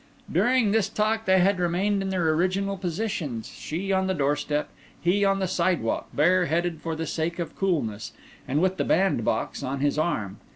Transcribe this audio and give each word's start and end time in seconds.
During 0.31 0.71
this 0.71 0.89
talk 0.89 1.25
they 1.25 1.41
had 1.41 1.59
remained 1.59 2.01
in 2.01 2.09
their 2.09 2.33
original 2.33 2.75
positions—she 2.75 3.91
on 3.93 4.07
the 4.07 4.15
doorstep, 4.15 4.69
he 4.99 5.23
on 5.23 5.37
the 5.37 5.45
side 5.47 5.79
walk, 5.81 6.07
bareheaded 6.11 6.81
for 6.81 6.95
the 6.95 7.05
sake 7.05 7.37
of 7.37 7.55
coolness, 7.55 8.11
and 8.47 8.63
with 8.63 8.77
the 8.77 8.83
bandbox 8.83 9.61
on 9.61 9.79
his 9.79 9.99
arm. 9.99 10.39